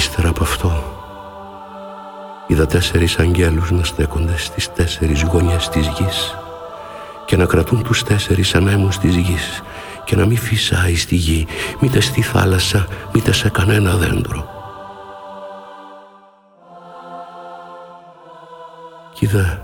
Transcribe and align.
Ύστερα 0.00 0.28
από 0.28 0.42
αυτό 0.42 0.82
είδα 2.46 2.66
τέσσερις 2.66 3.18
αγγέλους 3.18 3.70
να 3.70 3.84
στέκονται 3.84 4.36
στις 4.36 4.72
τέσσερις 4.72 5.22
γωνιές 5.22 5.68
της 5.68 5.86
γης 5.86 6.34
και 7.26 7.36
να 7.36 7.44
κρατούν 7.44 7.82
τους 7.82 8.02
τέσσερις 8.02 8.54
ανέμους 8.54 8.98
της 8.98 9.16
γης 9.16 9.62
και 10.04 10.16
να 10.16 10.26
μην 10.26 10.36
φυσάει 10.36 10.96
στη 10.96 11.14
γη, 11.14 11.46
μήτε 11.80 12.00
στη 12.00 12.22
θάλασσα, 12.22 12.86
μήτε 13.12 13.32
σε 13.32 13.48
κανένα 13.48 13.96
δέντρο. 13.96 14.48
Κι 19.14 19.24
είδα 19.24 19.62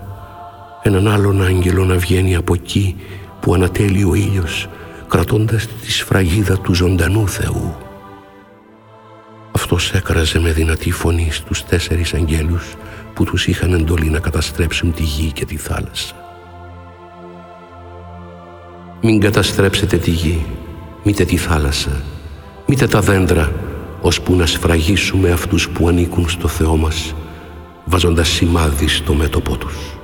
έναν 0.81 1.07
άλλον 1.07 1.43
άγγελο 1.43 1.85
να 1.85 1.95
βγαίνει 1.95 2.35
από 2.35 2.53
εκεί 2.53 2.95
που 3.39 3.53
ανατέλει 3.53 4.03
ο 4.03 4.13
ήλιος 4.13 4.67
κρατώντας 5.07 5.67
τη 5.67 5.91
σφραγίδα 5.91 6.59
του 6.59 6.73
ζωντανού 6.73 7.27
Θεού. 7.27 7.86
Αυτός 9.77 9.93
έκραζε 9.93 10.39
με 10.39 10.51
δυνατή 10.51 10.91
φωνή 10.91 11.27
στους 11.31 11.65
τέσσερις 11.65 12.13
αγγέλους 12.13 12.75
που 13.13 13.23
τους 13.23 13.47
είχαν 13.47 13.73
εντολή 13.73 14.09
να 14.09 14.19
καταστρέψουν 14.19 14.93
τη 14.93 15.03
γη 15.03 15.31
και 15.31 15.45
τη 15.45 15.57
θάλασσα. 15.57 16.13
Μην 19.01 19.19
καταστρέψετε 19.19 19.97
τη 19.97 20.11
γη, 20.11 20.45
μήτε 21.03 21.25
τη 21.25 21.37
θάλασσα, 21.37 22.01
μήτε 22.65 22.87
τα 22.87 23.01
δέντρα, 23.01 23.51
ώσπου 24.01 24.35
να 24.35 24.45
σφραγίσουμε 24.45 25.31
αυτούς 25.31 25.69
που 25.69 25.87
ανήκουν 25.87 26.29
στο 26.29 26.47
Θεό 26.47 26.77
μας, 26.77 27.13
βάζοντας 27.85 28.27
σημάδι 28.27 28.87
στο 28.87 29.13
μέτωπό 29.13 29.57
τους. 29.57 29.97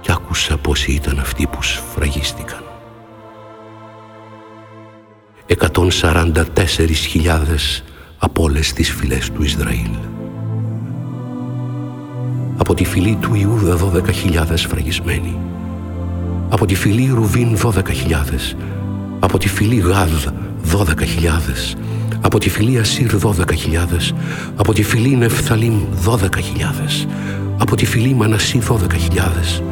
Κι 0.00 0.12
άκουσα 0.12 0.56
πόσοι 0.56 0.92
ήταν 0.92 1.18
αυτοί 1.18 1.46
που 1.46 1.62
σφραγίστηκαν. 1.62 2.62
144.000 5.46 7.93
από 8.24 8.42
όλες 8.42 8.72
τις 8.72 8.90
φυλές 8.90 9.30
του 9.30 9.42
Ισραήλ. 9.42 9.90
Από 12.56 12.74
τη 12.74 12.84
φυλή 12.84 13.18
του 13.20 13.34
Ιούδα 13.34 13.76
12.000 13.76 14.66
φραγισμένοι. 14.68 15.36
Από 16.48 16.66
τη 16.66 16.74
φυλή 16.74 17.10
Ρουβίν 17.14 17.56
12.000. 17.62 18.56
Από 19.18 19.38
τη 19.38 19.48
φυλή 19.48 19.76
Γάδ 19.76 20.28
12.000. 20.72 21.76
Από 22.20 22.38
τη 22.38 22.50
φυλή 22.50 22.78
Ασύρ 22.78 23.16
12.000. 23.22 24.14
Από 24.56 24.72
τη 24.72 24.82
φυλή 24.82 25.16
Νεφθαλήμ 25.16 25.80
12.000. 26.06 27.06
Από 27.58 27.76
τη 27.76 27.86
φυλή 27.86 28.14
Μανασί 28.14 28.60
12.000. 28.68 29.62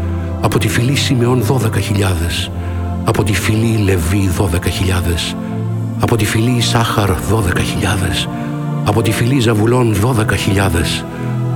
Από 0.40 0.58
τη 0.58 0.68
φυλή 0.68 0.96
Σιμεών 0.96 1.42
12.000. 1.42 2.50
Από 3.04 3.22
τη 3.22 3.32
φυλή 3.32 3.76
Λεβί 3.76 4.30
12.000 4.38 5.36
από 6.02 6.16
τη 6.16 6.24
φυλή 6.24 6.60
Σάχαρ 6.60 7.10
12.000, 7.10 7.14
από 8.84 9.02
τη 9.02 9.12
φυλή 9.12 9.40
Ζαβουλών 9.40 9.94
12.000, 10.02 11.04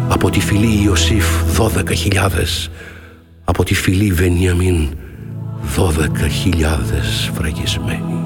από 0.08 0.30
τη 0.30 0.41
φυλή 0.41 0.82
Ιωσήφ 0.84 1.27
12.000, 1.58 2.70
από 3.44 3.64
τη 3.64 3.74
φυλή 3.74 4.12
Βενιαμίν 4.12 4.88
12.000 5.77 5.84
φραγισμένοι. 7.34 8.24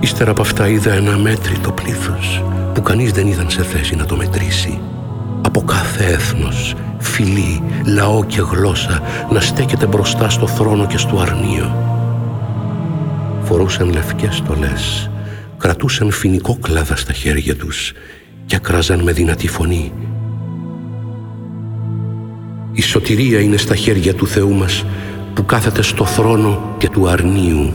Ύστερα 0.00 0.30
από 0.30 0.42
αυτά 0.42 0.68
είδα 0.68 0.92
ένα 0.92 1.16
μέτρητο 1.18 1.72
πλήθος 1.72 2.42
που 2.74 2.82
κανείς 2.82 3.12
δεν 3.12 3.26
ήταν 3.26 3.50
σε 3.50 3.62
θέση 3.62 3.96
να 3.96 4.04
το 4.04 4.16
μετρήσει. 4.16 4.80
Από 5.42 5.62
κάθε 5.62 6.04
έθνος, 6.04 6.74
φυλή, 6.98 7.62
λαό 7.86 8.24
και 8.24 8.40
γλώσσα 8.40 9.02
να 9.30 9.40
στέκεται 9.40 9.86
μπροστά 9.86 10.28
στο 10.28 10.46
θρόνο 10.46 10.86
και 10.86 10.98
στο 10.98 11.18
αρνίο. 11.18 11.76
Φορούσαν 13.42 13.92
λευκές 13.92 14.36
στολές, 14.36 15.10
κρατούσαν 15.58 16.10
φοινικό 16.10 16.58
κλάδα 16.60 16.96
στα 16.96 17.12
χέρια 17.12 17.56
τους 17.56 17.92
και 18.46 18.56
ακράζαν 18.56 19.00
με 19.00 19.12
δυνατή 19.12 19.48
φωνή. 19.48 19.92
Η 22.72 22.82
σωτηρία 22.82 23.40
είναι 23.40 23.56
στα 23.56 23.74
χέρια 23.74 24.14
του 24.14 24.26
Θεού 24.26 24.52
μας 24.52 24.84
που 25.34 25.46
κάθεται 25.46 25.82
στο 25.82 26.04
θρόνο 26.04 26.74
και 26.78 26.88
του 26.88 27.08
αρνίου 27.08 27.72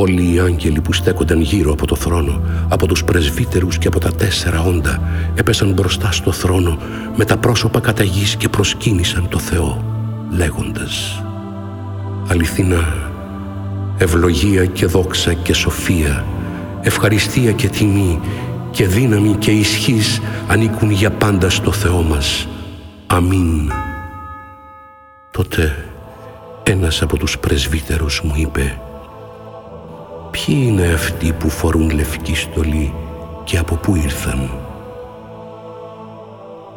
Όλοι 0.00 0.34
οι 0.34 0.38
άγγελοι 0.38 0.80
που 0.80 0.92
στέκονταν 0.92 1.40
γύρω 1.40 1.72
από 1.72 1.86
το 1.86 1.96
θρόνο, 1.96 2.42
από 2.68 2.86
τους 2.86 3.04
πρεσβύτερους 3.04 3.78
και 3.78 3.86
από 3.86 3.98
τα 3.98 4.12
τέσσερα 4.12 4.60
όντα, 4.60 5.00
έπεσαν 5.34 5.72
μπροστά 5.72 6.12
στο 6.12 6.32
θρόνο 6.32 6.78
με 7.16 7.24
τα 7.24 7.36
πρόσωπα 7.36 7.80
κατά 7.80 8.02
γης 8.02 8.36
και 8.36 8.48
προσκύνησαν 8.48 9.28
το 9.28 9.38
Θεό, 9.38 9.84
λέγοντας 10.30 11.22
«Αληθινά, 12.28 13.10
ευλογία 13.98 14.66
και 14.66 14.86
δόξα 14.86 15.32
και 15.32 15.52
σοφία, 15.52 16.24
ευχαριστία 16.80 17.52
και 17.52 17.68
τιμή 17.68 18.20
και 18.70 18.86
δύναμη 18.86 19.34
και 19.34 19.50
ισχύς 19.50 20.20
ανήκουν 20.48 20.90
για 20.90 21.10
πάντα 21.10 21.50
στο 21.50 21.72
Θεό 21.72 22.02
μας. 22.02 22.48
Αμήν». 23.06 23.70
Τότε 25.30 25.84
ένας 26.62 27.02
από 27.02 27.16
τους 27.16 27.38
πρεσβύτερους 27.38 28.20
μου 28.24 28.32
είπε 28.36 28.80
Ποιοι 30.48 30.64
είναι 30.66 30.92
αυτοί 30.92 31.32
που 31.32 31.48
φορούν 31.48 31.90
λευκή 31.90 32.34
στολή 32.34 32.94
και 33.44 33.58
από 33.58 33.74
πού 33.74 33.96
ήρθαν; 33.96 34.50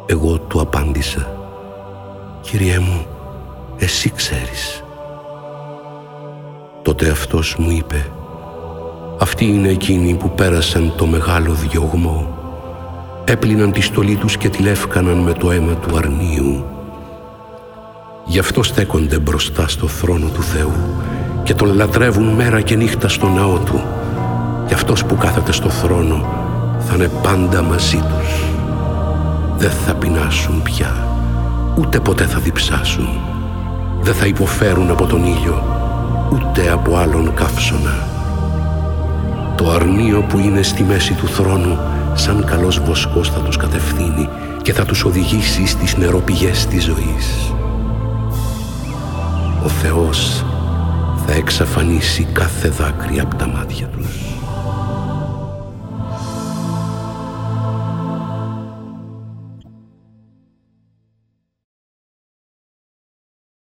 Εγώ 0.06 0.38
του 0.38 0.60
απάντησα 0.60 1.36
«Κύριέ 2.40 2.78
μου, 2.78 3.06
εσύ 3.78 4.10
ξέρεις». 4.10 4.84
Τότε 6.82 7.10
αυτός 7.10 7.56
μου 7.58 7.70
είπε 7.70 8.06
«Αυτοί 9.18 9.44
είναι 9.44 9.68
εκείνοι 9.68 10.14
που 10.14 10.30
πέρασαν 10.30 10.92
το 10.96 11.06
μεγάλο 11.06 11.52
διωγμό, 11.52 12.38
έπλυναν 13.24 13.72
τη 13.72 13.80
στολή 13.80 14.16
τους 14.16 14.36
και 14.36 14.48
τη 14.48 14.62
λεύκαναν 14.62 15.18
με 15.18 15.32
το 15.32 15.50
αίμα 15.50 15.74
του 15.74 15.96
αρνίου. 15.96 16.64
Γι' 18.24 18.38
αυτό 18.38 18.62
στέκονται 18.62 19.18
μπροστά 19.18 19.68
στο 19.68 19.88
θρόνο 19.88 20.28
του 20.28 20.42
Θεού 20.42 20.72
και 21.42 21.54
τον 21.54 21.74
λατρεύουν 21.74 22.28
μέρα 22.28 22.60
και 22.60 22.76
νύχτα 22.76 23.08
στο 23.08 23.28
ναό 23.28 23.58
του 23.58 23.82
και 24.66 24.74
αυτός 24.74 25.04
που 25.04 25.16
κάθεται 25.16 25.52
στο 25.52 25.68
θρόνο 25.68 26.24
θα 26.78 26.94
είναι 26.94 27.10
πάντα 27.22 27.62
μαζί 27.62 27.96
τους. 27.96 28.44
Δεν 29.56 29.70
θα 29.70 29.94
πεινάσουν 29.94 30.62
πια, 30.62 31.06
ούτε 31.78 32.00
ποτέ 32.00 32.24
θα 32.24 32.38
διψάσουν. 32.38 33.08
Δεν 34.00 34.14
θα 34.14 34.26
υποφέρουν 34.26 34.90
από 34.90 35.06
τον 35.06 35.24
ήλιο, 35.24 35.62
ούτε 36.32 36.70
από 36.72 36.96
άλλον 36.96 37.34
καύσωνα. 37.34 38.10
Το 39.56 39.70
αρνίο 39.70 40.22
που 40.28 40.38
είναι 40.38 40.62
στη 40.62 40.82
μέση 40.82 41.14
του 41.14 41.26
θρόνου 41.26 41.78
σαν 42.14 42.44
καλός 42.44 42.80
βοσκός 42.80 43.30
θα 43.30 43.40
τους 43.40 43.56
κατευθύνει 43.56 44.28
και 44.62 44.72
θα 44.72 44.84
τους 44.84 45.04
οδηγήσει 45.04 45.66
στις 45.66 45.96
νεροπηγές 45.96 46.66
της 46.66 46.84
ζωής. 46.84 47.52
Ο 49.64 49.68
Θεός 49.68 50.44
θα 51.26 51.32
εξαφανίσει 51.32 52.26
κάθε 52.32 52.68
δάκρυ 52.68 53.20
από 53.20 53.36
τα 53.36 53.46
μάτια 53.46 53.86
τους. 53.86 54.31